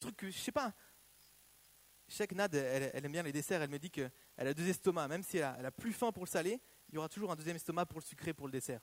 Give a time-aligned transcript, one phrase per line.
[0.00, 0.74] truc que, je sais pas.
[2.08, 3.62] Je sais Nad, elle, elle aime bien les desserts.
[3.62, 5.08] Elle me dit qu'elle a deux estomacs.
[5.08, 7.56] Même si elle a, plus faim pour le salé, il y aura toujours un deuxième
[7.56, 8.80] estomac pour le sucré, pour le dessert.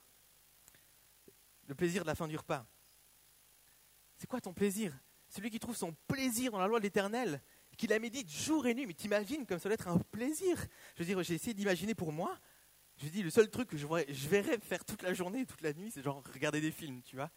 [1.66, 2.66] Le plaisir de la fin du repas.
[4.16, 4.98] C'est quoi ton plaisir?
[5.28, 7.42] Celui qui trouve son plaisir dans la loi de l'éternel,
[7.76, 8.86] qui la médite jour et nuit.
[8.86, 10.56] Mais t'imagines comme ça doit être un plaisir.
[10.96, 12.38] Je veux dire, j'ai essayé d'imaginer pour moi.
[12.96, 15.90] Je dis, le seul truc que je verrais faire toute la journée, toute la nuit,
[15.90, 17.30] c'est genre regarder des films, tu vois.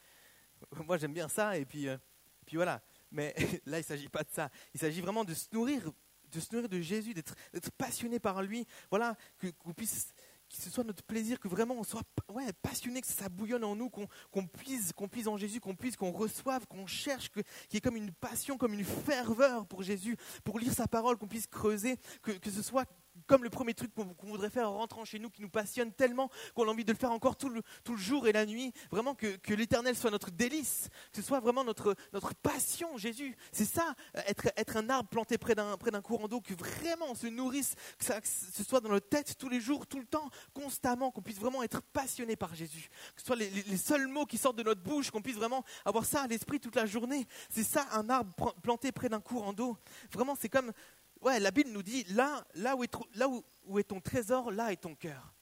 [0.86, 1.98] Moi, j'aime bien ça, et puis, euh,
[2.46, 2.82] puis voilà.
[3.12, 3.36] Mais
[3.66, 4.50] là, il ne s'agit pas de ça.
[4.74, 5.92] Il s'agit vraiment de se nourrir,
[6.32, 7.36] de se nourrir de Jésus, d'être,
[7.78, 8.66] passionné par lui.
[8.90, 10.14] Voilà, que, qu'on puisse
[10.50, 13.76] que ce soit notre plaisir, que vraiment on soit ouais, passionné, que ça bouillonne en
[13.76, 17.40] nous, qu'on, qu'on puise, qu'on puise en Jésus, qu'on puisse, qu'on reçoive, qu'on cherche, que,
[17.40, 21.18] qu'il y ait comme une passion, comme une ferveur pour Jésus, pour lire sa parole,
[21.18, 22.86] qu'on puisse creuser, que, que ce soit
[23.28, 26.30] comme le premier truc qu'on voudrait faire en rentrant chez nous, qui nous passionne tellement
[26.56, 27.62] qu'on a envie de le faire encore tout le,
[27.96, 28.74] jour et la nuit.
[28.90, 31.96] Vraiment que, l'éternel soit notre délice, que ce soit vraiment notre,
[32.42, 33.36] passion, Jésus.
[33.52, 33.96] C'est ça,
[34.28, 38.06] être, être un arbre planté près d'un, courant d'eau, que vraiment on se nourrisse, que,
[38.06, 41.40] ça, ce soit dans notre tête tous les jours, tout le temps, constamment, qu'on puisse
[41.40, 42.90] vraiment être passionné par Jésus.
[43.16, 46.06] Que ce soit les seuls mots qui sortent de notre bouche, qu'on puisse vraiment avoir
[46.06, 47.28] ça à l'esprit toute la journée.
[47.50, 49.78] C'est ça, un arbre planté près d'un courant d'eau.
[50.12, 50.72] Vraiment, c'est comme
[51.22, 52.96] ouais, la Bible nous dit, là, là, où est,
[53.66, 55.34] où est ton trésor, là est ton cœur.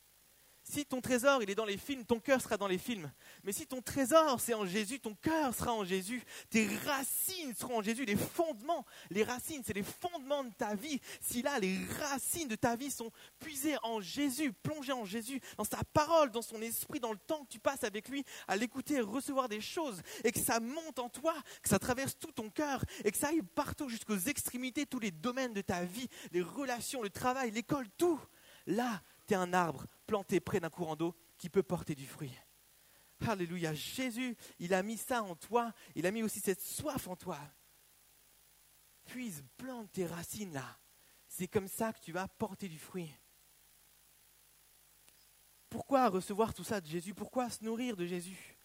[0.69, 3.11] Si ton trésor, il est dans les films, ton cœur sera dans les films.
[3.43, 6.21] Mais si ton trésor, c'est en Jésus, ton cœur sera en Jésus.
[6.51, 8.05] Tes racines seront en Jésus.
[8.05, 11.01] Les fondements, les racines, c'est les fondements de ta vie.
[11.21, 15.63] Si là, les racines de ta vie sont puisées en Jésus, plongées en Jésus, dans
[15.63, 19.01] sa parole, dans son esprit, dans le temps que tu passes avec lui, à l'écouter,
[19.01, 21.33] recevoir des choses, et que ça monte en toi,
[21.63, 25.09] que ça traverse tout ton cœur, et que ça aille partout jusqu'aux extrémités, tous les
[25.09, 28.19] domaines de ta vie, les relations, le travail, l'école, tout.
[28.67, 32.35] Là, tu es un arbre planté près d'un courant d'eau qui peut porter du fruit.
[33.27, 33.75] Alléluia.
[33.75, 35.71] Jésus, il a mis ça en toi.
[35.93, 37.37] Il a mis aussi cette soif en toi.
[39.05, 40.79] Puise, plante tes racines là.
[41.27, 43.13] C'est comme ça que tu vas porter du fruit.
[45.69, 47.13] Pourquoi recevoir tout ça de Jésus?
[47.13, 48.57] Pourquoi se nourrir de Jésus?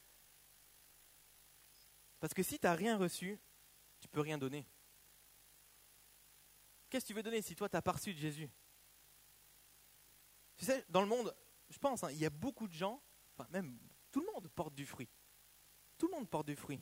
[2.20, 3.38] Parce que si tu n'as rien reçu,
[4.00, 4.66] tu peux rien donner.
[6.88, 8.48] Qu'est-ce que tu veux donner si toi, tu n'as pas reçu de Jésus?
[10.56, 11.34] Tu sais, dans le monde,
[11.74, 13.02] je pense, hein, il y a beaucoup de gens,
[13.36, 13.76] enfin même
[14.12, 15.08] tout le monde porte du fruit.
[15.98, 16.80] Tout le monde porte du fruit.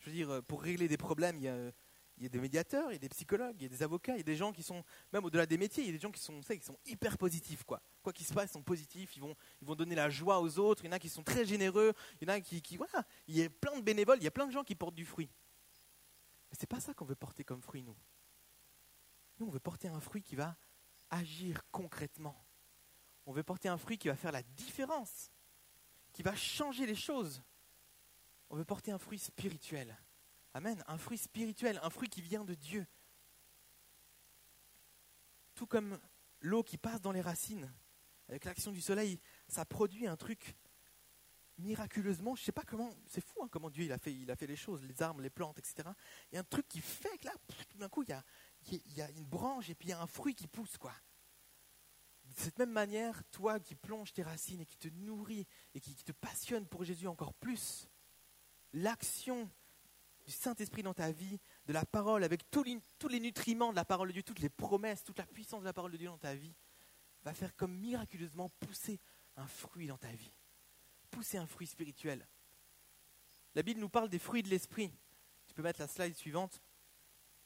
[0.00, 2.96] Je veux dire, euh, pour régler des problèmes, il y a, des médiateurs, il y
[2.96, 4.84] a des psychologues, il y a des avocats, il y a des gens qui sont,
[5.12, 7.62] même au-delà des métiers, il y a des gens qui sont, qui sont hyper positifs.
[7.62, 10.40] Quoi quoi qu'il se passe, ils sont positifs, ils vont, ils vont donner la joie
[10.40, 12.60] aux autres, il y en a qui sont très généreux, il y en a qui,
[12.60, 14.74] qui voilà, il y a plein de bénévoles, il y a plein de gens qui
[14.74, 15.30] portent du fruit.
[16.50, 17.96] Mais ce n'est pas ça qu'on veut porter comme fruit, nous.
[19.38, 20.56] Nous, on veut porter un fruit qui va
[21.10, 22.43] agir concrètement
[23.26, 25.30] on veut porter un fruit qui va faire la différence,
[26.12, 27.42] qui va changer les choses.
[28.50, 29.96] On veut porter un fruit spirituel.
[30.52, 30.82] Amen.
[30.86, 32.86] Un fruit spirituel, un fruit qui vient de Dieu.
[35.54, 35.98] Tout comme
[36.40, 37.72] l'eau qui passe dans les racines,
[38.28, 40.56] avec l'action du soleil, ça produit un truc
[41.58, 42.34] miraculeusement.
[42.34, 45.02] Je ne sais pas comment, c'est fou hein, comment Dieu a, fait, les choses, les
[45.02, 45.88] arbres, les plantes, etc.
[46.30, 47.34] Il y a un truc qui fait que là,
[47.68, 50.34] tout d'un coup, il y a une branche et puis il y a un fruit
[50.34, 50.76] qui pousse.
[50.78, 50.94] quoi.
[52.34, 55.94] De cette même manière, toi qui plonges tes racines et qui te nourris et qui,
[55.94, 57.88] te passionne pour Jésus encore plus,
[58.72, 59.48] l'action
[60.24, 63.76] du Saint-Esprit dans ta vie, de la parole, avec tous les, tous les nutriments de
[63.76, 66.08] la parole de Dieu, toutes les promesses, toute la puissance de la parole de Dieu
[66.08, 66.54] dans ta vie,
[67.22, 69.00] va faire comme miraculeusement pousser
[69.36, 70.32] un fruit dans ta vie.
[71.10, 72.26] Pousser un fruit spirituel.
[73.54, 74.90] La Bible nous parle des fruits de l'esprit.
[75.46, 76.60] Tu peux mettre la slide suivante.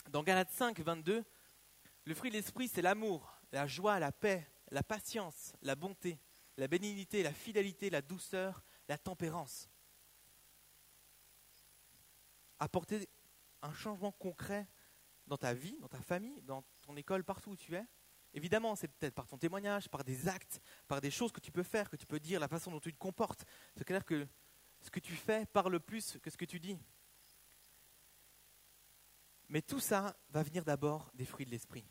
[0.08, 1.24] Dans Galates 5, 22,
[2.04, 6.20] le fruit de l'esprit, c'est l'amour, la joie, la paix, la patience, la bonté,
[6.56, 9.68] la bénignité, la fidélité, la douceur, la tempérance.
[12.58, 13.08] Apporter
[13.62, 14.68] un changement concret
[15.26, 17.86] dans ta vie, dans ta famille, dans ton école, partout où tu es.
[18.34, 21.62] Évidemment, c'est peut-être par ton témoignage, par des actes, par des choses que tu peux
[21.62, 23.44] faire, que tu peux dire, la façon dont tu te comportes.
[23.76, 24.26] C'est clair que
[24.80, 26.78] ce que tu fais parle plus que ce que tu dis.
[29.48, 31.86] Mais tout ça va venir d'abord des fruits de l'esprit.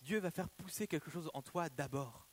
[0.00, 2.28] Dieu va faire pousser quelque chose en toi d'abord.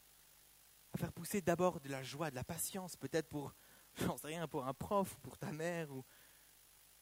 [0.94, 3.54] Va faire pousser d'abord de la joie, de la patience, peut-être pour,
[3.96, 6.04] j'en sais rien, pour un prof, ou pour ta mère, ou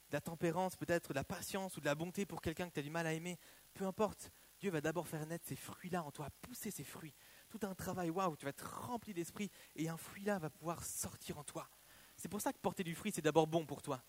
[0.09, 2.79] de la tempérance, peut-être de la patience ou de la bonté pour quelqu'un que tu
[2.79, 3.38] as du mal à aimer.
[3.73, 7.13] Peu importe, Dieu va d'abord faire naître ces fruits-là en toi, pousser ces fruits.
[7.50, 11.38] Tout un travail, waouh, tu vas être rempli d'esprit et un fruit-là va pouvoir sortir
[11.38, 11.69] en toi.
[12.17, 14.03] C'est pour ça que porter du fruit, c'est d'abord bon pour toi.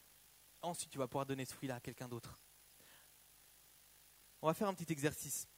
[0.62, 2.38] Ensuite, tu vas pouvoir donner ce fruit-là à quelqu'un d'autre.
[4.42, 5.48] On va faire un petit exercice.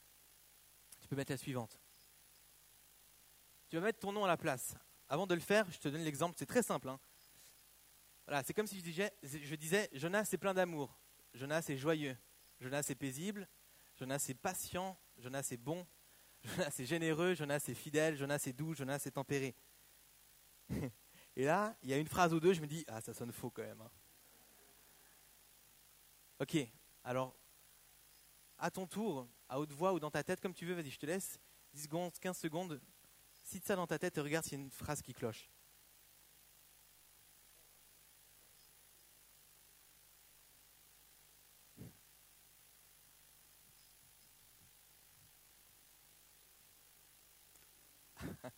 [1.09, 1.81] Tu peux mettre la suivante.
[3.71, 4.75] Tu vas mettre ton nom à la place.
[5.09, 6.87] Avant de le faire, je te donne l'exemple, c'est très simple.
[6.87, 7.01] Hein.
[8.27, 11.01] Voilà, c'est comme si je disais, je disais Jonas c'est plein d'amour,
[11.33, 12.15] Jonas est joyeux,
[12.61, 13.49] Jonas est paisible,
[13.99, 15.87] Jonas est patient, Jonas est bon,
[16.45, 19.57] Jonas est généreux, Jonas est fidèle, Jonas est doux, Jonas est tempéré.
[21.37, 23.33] Et là, il y a une phrase ou deux, je me dis, ah, ça sonne
[23.33, 23.81] faux quand même.
[23.81, 23.91] Hein.
[26.41, 26.59] Ok,
[27.03, 27.35] alors,
[28.59, 30.99] à ton tour, à haute voix ou dans ta tête, comme tu veux, vas-y, je
[30.99, 31.39] te laisse
[31.73, 32.81] 10 secondes, 15 secondes.
[33.45, 35.49] Cite ça dans ta tête et regarde s'il y a une phrase qui cloche.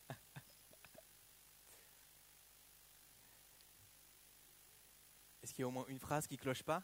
[5.42, 6.82] Est-ce qu'il y a au moins une phrase qui cloche pas?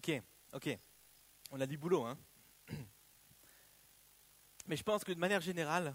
[0.00, 0.22] Ok,
[0.54, 0.78] ok.
[1.50, 2.16] On a du boulot, hein.
[4.66, 5.94] Mais je pense que de manière générale,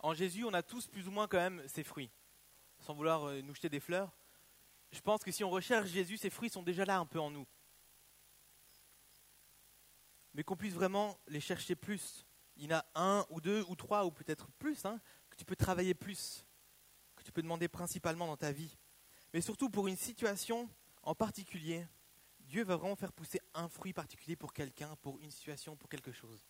[0.00, 2.10] en Jésus, on a tous plus ou moins quand même ses fruits.
[2.80, 4.10] Sans vouloir euh, nous jeter des fleurs,
[4.90, 7.30] je pense que si on recherche Jésus, ses fruits sont déjà là un peu en
[7.30, 7.46] nous.
[10.34, 12.26] Mais qu'on puisse vraiment les chercher plus.
[12.56, 15.00] Il y en a un ou deux ou trois ou peut-être plus, hein,
[15.30, 16.44] que tu peux travailler plus,
[17.14, 18.76] que tu peux demander principalement dans ta vie.
[19.32, 20.68] Mais surtout pour une situation
[21.04, 21.86] en particulier,
[22.46, 26.12] Dieu va vraiment faire pousser un fruit particulier pour quelqu'un, pour une situation, pour quelque
[26.12, 26.46] chose.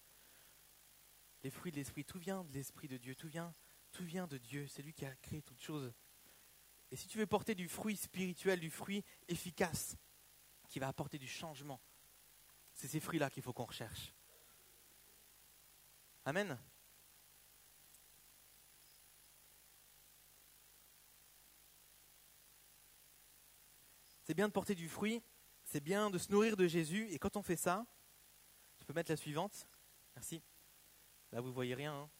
[1.42, 3.54] Les fruits de l'esprit, tout vient de l'esprit de Dieu, tout vient,
[3.92, 4.66] tout vient de Dieu.
[4.68, 5.92] C'est lui qui a créé toutes choses.
[6.90, 9.96] Et si tu veux porter du fruit spirituel, du fruit efficace,
[10.68, 11.80] qui va apporter du changement,
[12.74, 14.12] c'est ces fruits-là qu'il faut qu'on recherche.
[16.24, 16.58] Amen.
[24.24, 25.22] C'est bien de porter du fruit,
[25.66, 27.84] c'est bien de se nourrir de Jésus, et quand on fait ça,
[28.78, 29.66] tu peux mettre la suivante.
[30.14, 30.42] Merci.
[31.32, 31.92] Là, vous voyez rien.
[31.92, 32.10] Hein.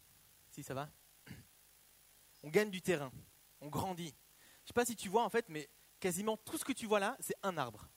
[0.51, 0.89] si, ça va.
[2.43, 3.11] On gagne du terrain,
[3.61, 4.13] on grandit.
[4.63, 6.85] Je ne sais pas si tu vois en fait, mais quasiment tout ce que tu
[6.85, 7.89] vois là, c'est un arbre.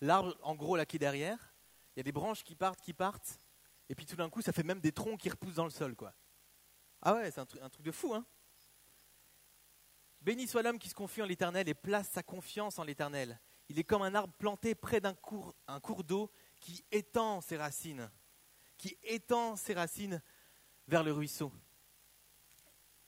[0.00, 1.54] L'arbre, en gros, là qui est derrière,
[1.94, 3.40] il y a des branches qui partent, qui partent,
[3.88, 5.96] et puis tout d'un coup, ça fait même des troncs qui repoussent dans le sol,
[5.96, 6.12] quoi.
[7.00, 8.26] Ah ouais, c'est un, un, truc de fou, hein.
[10.20, 13.40] Béni soit l'homme qui se confie en l'Éternel et place sa confiance en l'Éternel.
[13.68, 15.54] Il est comme un arbre planté près d'un cours,
[16.04, 16.30] d'eau
[16.60, 18.10] qui étend ses racines,
[18.76, 20.22] qui étend ses racines
[20.88, 21.52] vers le ruisseau.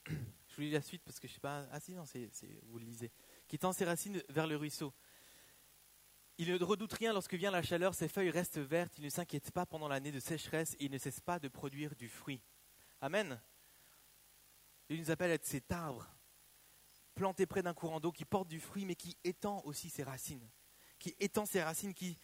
[0.06, 1.66] Je vous lis la suite parce que je sais pas.
[1.72, 2.04] Ah si, non,
[2.68, 3.10] vous le lisez.
[3.48, 4.94] Qui tend ses racines vers le ruisseau.
[6.38, 9.52] Il ne redoute rien lorsque vient la chaleur, ses feuilles restent vertes, il ne s'inquiète
[9.52, 12.40] pas pendant l'année de sécheresse et il ne cesse pas de produire du fruit.
[13.00, 13.40] Amen.
[14.88, 16.13] Il nous appelle à être cet arbre
[17.14, 20.48] planté près d'un courant d'eau qui porte du fruit mais qui étend aussi ses racines.
[20.98, 22.18] Qui étend ses racines, qui,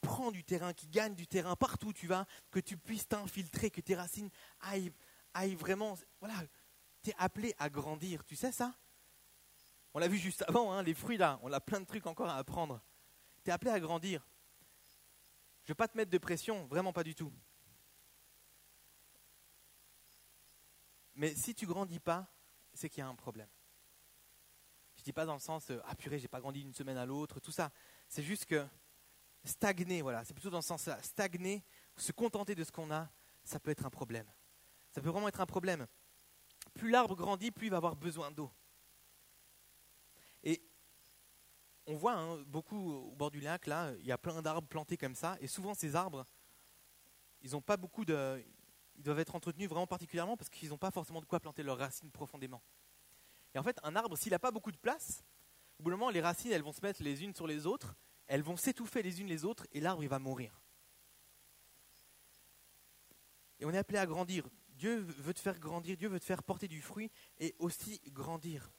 [0.00, 3.70] prend du terrain, qui gagne du terrain partout où tu vas, que tu puisses t'infiltrer,
[3.70, 4.30] que tes racines
[4.60, 4.92] aillent,
[5.34, 5.96] aillent vraiment.
[6.20, 6.34] Voilà,
[7.16, 8.24] appelé à grandir.
[8.24, 8.74] Tu sais ça?
[9.94, 12.28] On l'a vu juste avant, hein, les fruits là, on a plein de trucs encore
[12.28, 12.82] à apprendre.
[13.42, 14.26] Tu es appelé à grandir.
[15.64, 17.32] Je ne vais pas te mettre de pression, vraiment pas du tout.
[21.14, 22.30] Mais si tu grandis pas,
[22.74, 23.48] c'est qu'il y a un problème.
[25.06, 27.38] Dis pas dans le sens euh, ah purée, j'ai pas grandi d'une semaine à l'autre,
[27.38, 27.70] tout ça.
[28.08, 28.66] C'est juste que
[29.44, 31.00] stagner, voilà, c'est plutôt dans ce sens-là.
[31.00, 31.64] Stagner,
[31.96, 33.08] se contenter de ce qu'on a,
[33.44, 34.26] ça peut être un problème.
[34.90, 35.86] Ça peut vraiment être un problème
[36.74, 38.50] plus l'arbre grandit, plus il va avoir besoin d'eau.
[40.42, 40.62] Et
[41.86, 44.96] on voit hein, beaucoup au bord du lac, là, il y a plein d'arbres plantés
[44.96, 46.24] comme ça, et souvent ces arbres,
[47.42, 48.44] ils n'ont pas beaucoup de.
[48.96, 51.78] Ils doivent être entretenus vraiment particulièrement parce qu'ils n'ont pas forcément de quoi planter leurs
[51.78, 52.62] racines profondément.
[53.56, 55.24] Et en fait, un arbre, s'il n'a pas beaucoup de place,
[55.78, 57.96] au bout d'un moment, les racines, elles vont se mettre les unes sur les autres,
[58.26, 60.60] elles vont s'étouffer les unes les autres, et l'arbre, il va mourir.
[63.58, 64.46] Et on est appelé à grandir.
[64.74, 68.70] Dieu veut te faire grandir, Dieu veut te faire porter du fruit et aussi grandir.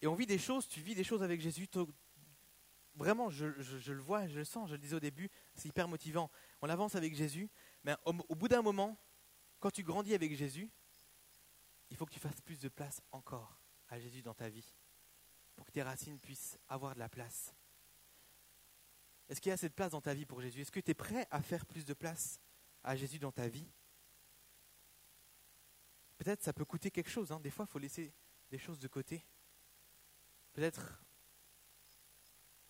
[0.00, 1.68] Et on vit des choses, tu vis des choses avec Jésus.
[2.96, 6.28] Vraiment, je, le vois, je le sens, je le disais au début, c'est hyper motivant.
[6.60, 7.48] On avance avec Jésus,
[7.84, 8.98] mais au, au bout d'un moment,
[9.60, 10.68] quand tu grandis avec Jésus,
[11.92, 14.74] il faut que tu fasses plus de place encore à Jésus dans ta vie,
[15.54, 17.54] pour que tes racines puissent avoir de la place.
[19.28, 20.62] Est-ce qu'il y a cette place dans ta vie pour Jésus?
[20.62, 22.40] Est-ce que tu es prêt à faire plus de place
[22.84, 23.68] à Jésus dans ta vie,
[26.18, 27.30] peut-être ça peut coûter quelque chose.
[27.32, 27.40] Hein.
[27.40, 28.12] Des fois, il faut laisser
[28.50, 29.24] des choses de côté.
[30.52, 31.02] Peut-être,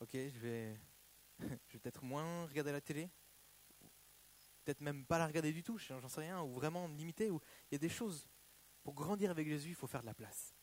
[0.00, 0.80] ok, je vais,
[1.40, 3.08] je vais peut-être moins regarder la télé.
[4.64, 7.26] Peut-être même pas la regarder du tout, j'en sais rien, ou vraiment limiter.
[7.26, 8.28] Il y a des choses.
[8.82, 10.54] Pour grandir avec Jésus, il faut faire de la place.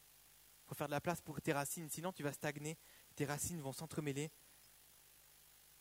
[0.64, 2.78] Il faut faire de la place pour tes racines, sinon tu vas stagner,
[3.16, 4.32] tes racines vont s'entremêler,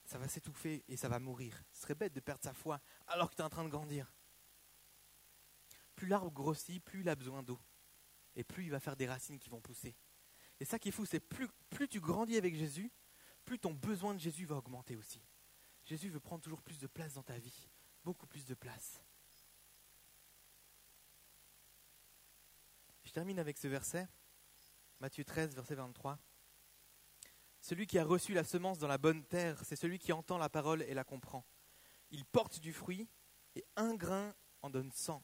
[0.04, 1.62] ça va s'étouffer et ça va mourir.
[1.72, 4.10] Ce serait bête de perdre sa foi alors que tu es en train de grandir.
[5.94, 7.58] plus l'arbre grossit, plus il a besoin d'eau.
[8.36, 9.96] Et plus il va faire des racines qui vont pousser.
[10.60, 12.90] Et ça qui est fou, c'est plus, plus tu grandis avec Jésus,
[13.44, 15.20] plus ton besoin de Jésus va augmenter aussi.
[15.84, 17.68] Jésus veut prendre toujours plus de place dans ta vie,
[18.04, 19.02] beaucoup plus de place.
[23.18, 24.06] Termine avec ce verset,
[25.00, 26.20] Matthieu 13, verset 23.
[27.60, 30.48] Celui qui a reçu la semence dans la bonne terre, c'est celui qui entend la
[30.48, 31.44] parole et la comprend.
[32.12, 33.08] Il porte du fruit,
[33.56, 35.20] et un grain en donne cent,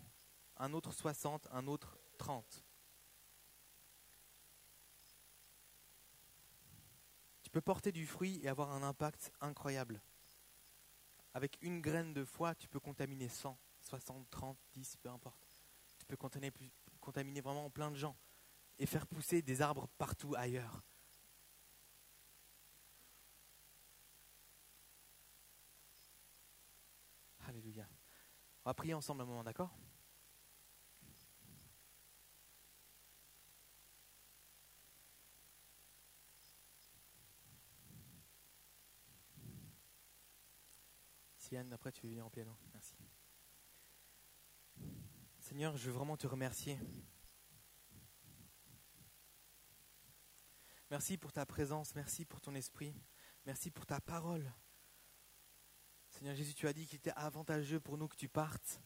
[0.56, 2.64] un autre soixante, un autre trente.
[7.44, 10.02] Tu peux porter du fruit et avoir un impact incroyable.
[11.32, 15.46] Avec une graine de foi, tu peux contaminer 100, 60, 30, 10, peu importe.
[15.96, 16.50] Tu peux contaminer,
[17.04, 18.16] contaminer vraiment plein de gens
[18.78, 20.82] et faire pousser des arbres partout ailleurs.
[27.46, 27.86] Alléluia.
[28.64, 29.70] On va prier ensemble un moment, d'accord?
[41.36, 42.56] Sienne, après tu veux venir en piano.
[42.72, 42.96] Merci.
[45.54, 46.76] Seigneur, je veux vraiment te remercier.
[50.90, 52.92] Merci pour ta présence, merci pour ton esprit,
[53.46, 54.52] merci pour ta parole.
[56.10, 58.80] Seigneur Jésus, tu as dit qu'il était avantageux pour nous que tu partes,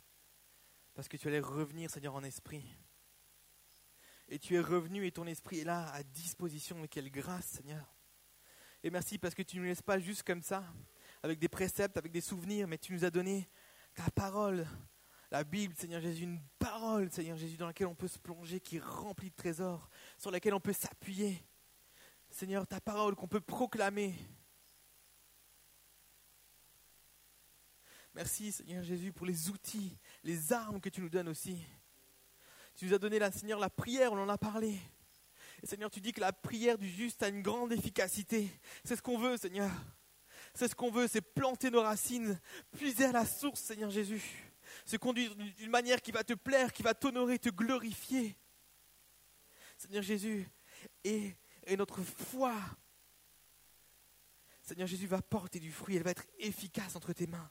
[0.93, 2.67] parce que tu allais revenir, Seigneur, en esprit.
[4.29, 6.77] Et tu es revenu et ton esprit est là à disposition.
[6.77, 7.97] Mais quelle grâce, Seigneur.
[8.83, 10.71] Et merci parce que tu ne nous laisses pas juste comme ça,
[11.23, 13.49] avec des préceptes, avec des souvenirs, mais tu nous as donné
[13.95, 14.69] ta parole,
[15.31, 18.77] la Bible, Seigneur Jésus, une parole, Seigneur Jésus, dans laquelle on peut se plonger, qui
[18.77, 21.43] est remplie de trésors, sur laquelle on peut s'appuyer.
[22.31, 24.15] Seigneur, ta parole qu'on peut proclamer.
[28.15, 31.63] Merci, Seigneur Jésus, pour les outils, les armes que tu nous donnes aussi.
[32.75, 34.79] Tu nous as donné, la, Seigneur, la prière, on en a parlé.
[35.63, 38.49] Seigneur, tu dis que la prière du juste a une grande efficacité.
[38.85, 39.71] C'est ce qu'on veut, Seigneur.
[40.55, 42.41] C'est ce qu'on veut, c'est planter nos racines,
[42.77, 44.48] puiser à la source, Seigneur Jésus.
[44.89, 48.35] Se conduire d'une manière qui va te plaire, qui va t'honorer, te glorifier.
[49.77, 50.49] Seigneur Jésus,
[51.05, 51.35] et,
[51.77, 52.55] notre foi,
[54.63, 57.51] Seigneur Jésus, va porter du fruit, elle va être efficace entre tes mains.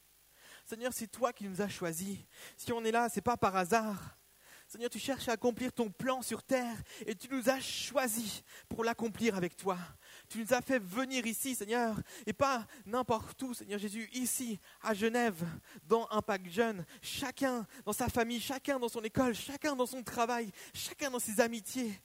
[0.66, 2.18] Seigneur, c'est toi qui nous as choisis.
[2.56, 4.18] Si on est là, ce n'est pas par hasard.
[4.68, 8.84] Seigneur, tu cherches à accomplir ton plan sur terre et tu nous as choisis pour
[8.84, 9.78] l'accomplir avec toi.
[10.30, 14.94] Tu nous as fait venir ici, Seigneur, et pas n'importe où, Seigneur Jésus, ici, à
[14.94, 15.46] Genève,
[15.84, 20.04] dans un Impact Jeune, chacun dans sa famille, chacun dans son école, chacun dans son
[20.04, 22.02] travail, chacun dans ses amitiés.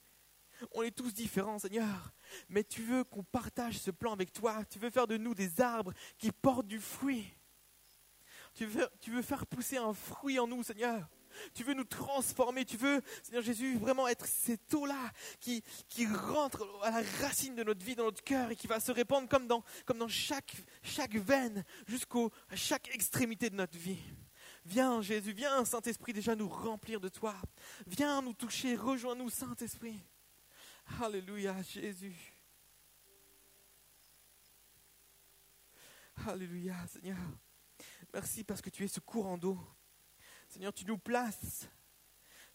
[0.71, 2.13] On est tous différents, Seigneur,
[2.47, 4.63] mais tu veux qu'on partage ce plan avec toi.
[4.69, 7.27] Tu veux faire de nous des arbres qui portent du fruit.
[8.53, 11.09] Tu veux, tu veux faire pousser un fruit en nous, Seigneur.
[11.53, 12.65] Tu veux nous transformer.
[12.65, 17.63] Tu veux, Seigneur Jésus, vraiment être cette eau-là qui, qui rentre à la racine de
[17.63, 20.55] notre vie, dans notre cœur et qui va se répandre comme dans, comme dans chaque,
[20.81, 23.99] chaque veine jusqu'à chaque extrémité de notre vie.
[24.65, 27.35] Viens Jésus, viens Saint-Esprit déjà nous remplir de toi.
[27.85, 29.99] Viens nous toucher, rejoins-nous Saint-Esprit.
[31.01, 32.33] Alléluia Jésus.
[36.27, 37.17] Alléluia Seigneur.
[38.13, 39.59] Merci parce que tu es ce courant d'eau.
[40.53, 41.67] Seigneur, tu nous places.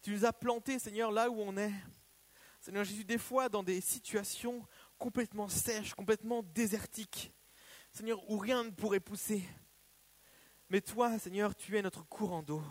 [0.02, 1.72] Tu nous as plantés, Seigneur, là où on est.
[2.60, 4.64] Seigneur Jésus, des fois dans des situations
[4.98, 7.32] complètement sèches, complètement désertiques.
[7.90, 9.42] Seigneur, où rien ne pourrait pousser.
[10.70, 12.62] Mais toi, Seigneur, tu es notre courant d'eau.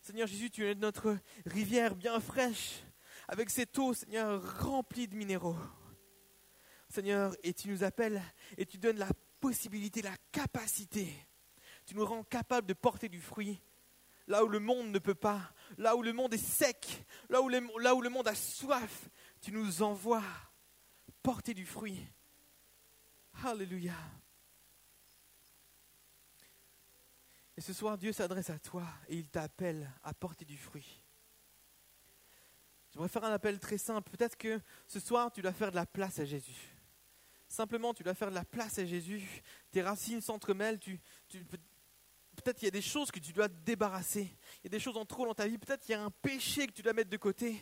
[0.00, 2.84] Seigneur Jésus, tu es notre rivière bien fraîche,
[3.26, 5.58] avec cette eau, Seigneur, remplie de minéraux.
[6.88, 8.22] Seigneur, et tu nous appelles
[8.56, 9.10] et tu donnes la
[9.40, 11.12] possibilité, la capacité
[11.86, 13.60] tu nous rends capables de porter du fruit
[14.26, 17.48] là où le monde ne peut pas, là où le monde est sec, là où,
[17.48, 19.08] le, monde a soif.
[19.40, 20.22] Tu nous envoies
[21.22, 22.04] porter du fruit.
[23.44, 23.94] Alléluia.
[27.56, 31.02] Et ce soir, Dieu s'adresse à toi et il t'appelle à porter du fruit.
[32.92, 34.10] J'aimerais faire un appel très simple.
[34.10, 36.76] Peut-être que ce soir, tu dois faire de la place à Jésus.
[37.48, 39.42] Simplement, tu dois faire de la place à Jésus.
[39.70, 40.78] Tes racines s'entremêlent.
[40.78, 41.00] Tu,
[42.46, 44.30] peut-être il y a des choses que tu dois te débarrasser.
[44.60, 45.58] Il y a des choses en trop dans ta vie.
[45.58, 47.60] Peut-être il y a un péché que tu dois mettre de côté.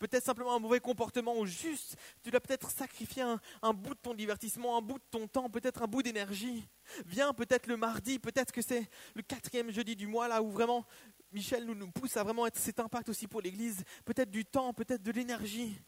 [0.00, 3.22] Peut-être simplement un mauvais comportement ou juste, tu dois peut-être sacrifier
[3.62, 6.68] un, bout de ton divertissement, un bout de ton temps, peut-être un bout d'énergie.
[7.04, 10.84] Viens peut-être le mardi, peut-être que c'est le quatrième jeudi du mois là où vraiment
[11.30, 13.84] Michel nous, pousse à vraiment être cet impact aussi pour l'Église.
[14.04, 15.80] Peut-être du temps, peut-être de l'énergie,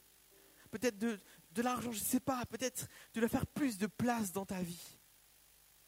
[0.70, 1.18] peut-être de,
[1.50, 2.46] de l'argent, je ne sais pas.
[2.46, 4.98] Peut-être tu dois faire plus de place dans ta vie.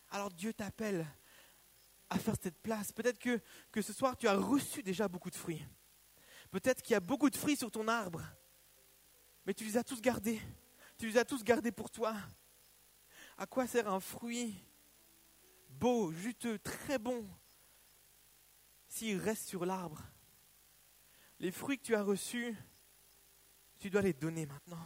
[0.08, 1.06] Alors Dieu t'appelle
[2.10, 2.92] à faire cette place.
[2.92, 3.40] Peut-être que,
[3.80, 5.64] ce soir, tu as reçu déjà beaucoup de fruits.
[6.50, 8.22] Peut-être qu'il y a beaucoup de fruits sur ton arbre,
[9.46, 10.40] mais tu les as tous gardés.
[10.98, 12.16] Tu les as tous gardés pour toi.
[13.38, 14.54] À quoi sert un fruit
[15.68, 17.26] beau, juteux, très bon,
[18.88, 20.02] s'il reste sur l'arbre?
[21.38, 22.54] Les fruits que tu as reçus,
[23.78, 24.84] tu dois les donner maintenant.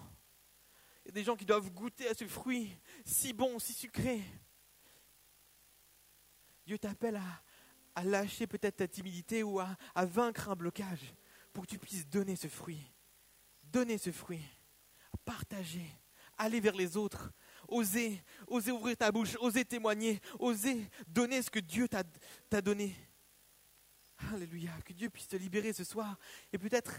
[1.04, 2.70] Il y a des gens qui doivent goûter à ce fruit
[3.04, 4.22] si bon, si sucré.
[6.66, 7.20] Dieu t'appelle
[7.94, 11.14] à, lâcher peut-être ta timidité ou à, à vaincre un blocage
[11.52, 12.92] pour que tu puisses donner ce fruit.
[13.62, 14.42] Donner ce fruit.
[15.24, 15.86] Partager.
[16.36, 17.32] Aller vers les autres.
[17.68, 18.22] Oser.
[18.46, 19.36] Oser ouvrir ta bouche.
[19.40, 20.20] Oser témoigner.
[20.38, 22.94] Oser donner ce que Dieu t'a donné.
[24.32, 24.72] Alléluia.
[24.84, 26.18] Que Dieu puisse te libérer ce soir.
[26.52, 26.94] Et peut-être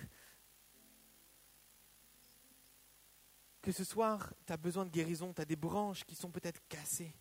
[3.62, 5.34] que ce soir, tu as besoin de guérison.
[5.34, 7.14] Tu as des branches qui sont peut-être cassées.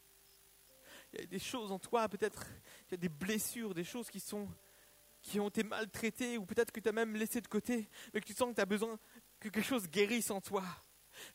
[1.14, 2.44] Il y a des choses en toi, peut-être
[2.90, 4.48] des blessures, des choses qui sont
[5.22, 8.26] qui ont été maltraitées, ou peut-être que tu as même laissé de côté, mais que
[8.26, 8.98] tu sens que tu as besoin
[9.40, 10.62] que quelque chose guérisse en toi.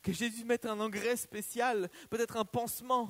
[0.03, 3.09] Que Jésus mette un engrais spécial, peut-être un pansement.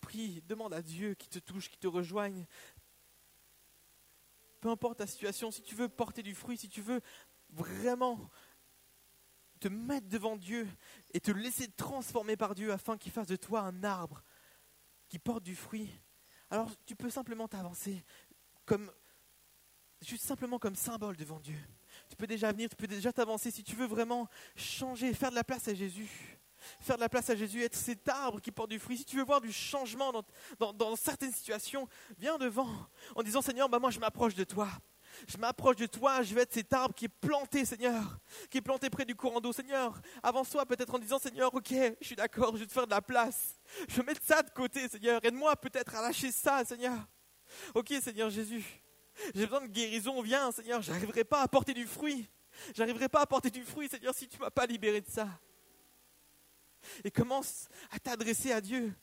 [0.00, 2.46] Prie, demande à Dieu qui te touche, qui te rejoigne.
[4.60, 7.00] Peu importe ta situation, si tu veux porter du fruit, si tu veux
[7.50, 8.30] vraiment
[9.62, 10.68] te mettre devant Dieu
[11.14, 14.24] et te laisser transformer par Dieu afin qu'il fasse de toi un arbre
[15.08, 15.88] qui porte du fruit,
[16.50, 18.04] alors tu peux simplement t'avancer
[18.64, 18.90] comme
[20.00, 21.56] juste simplement comme symbole devant Dieu.
[22.08, 25.36] Tu peux déjà venir, tu peux déjà t'avancer si tu veux vraiment changer, faire de
[25.36, 26.38] la place à Jésus.
[26.80, 28.98] Faire de la place à Jésus, être cet arbre qui porte du fruit.
[28.98, 30.12] Si tu veux voir du changement
[30.58, 31.88] dans, certaines situations,
[32.18, 32.68] viens devant
[33.14, 34.68] en disant Seigneur, bah moi je m'approche de toi
[35.28, 38.18] je m'approche de toi, je vais être cet arbre qui est planté, Seigneur,
[38.50, 40.00] qui est planté près du courant d'eau, Seigneur.
[40.22, 43.02] Avance-toi peut-être en disant, Seigneur, ok, je suis d'accord, je vais te faire de la
[43.02, 43.60] place.
[43.88, 45.24] Je vais mettre ça de côté, Seigneur.
[45.24, 46.98] Aide-moi peut-être à lâcher ça, Seigneur.
[47.74, 48.64] Ok, Seigneur Jésus,
[49.34, 52.28] j'ai besoin de guérison, viens, Seigneur, j'arriverai pas à porter du fruit.
[52.74, 55.28] J'arriverai pas à porter du fruit, Seigneur, si tu m'as pas libéré de ça.
[57.04, 58.94] Et commence à t'adresser à Dieu.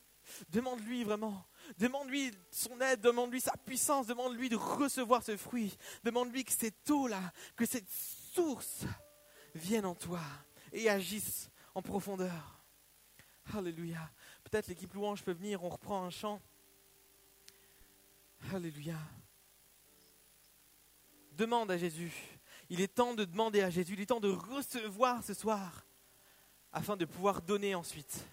[0.50, 1.46] Demande-lui vraiment,
[1.78, 5.78] Demande-lui son aide, demande-lui sa puissance, demande-lui de recevoir ce fruit.
[6.04, 8.86] Demande-lui que cette eau-là, que cette source
[9.56, 10.22] vienne en toi
[10.72, 12.64] et agisse en profondeur.
[13.54, 14.12] Alléluia.
[14.44, 16.42] Peut-être l'équipe louange peut venir, on reprend un chant.
[18.54, 18.98] Alléluia.
[21.34, 22.14] Demande à Jésus.
[22.70, 25.86] Il est temps de demander à Jésus, il est temps de recevoir ce soir
[26.72, 28.26] afin de pouvoir donner ensuite.